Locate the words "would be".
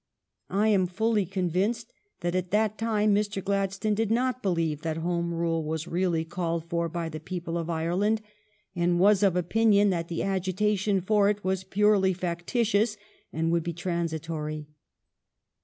13.51-13.73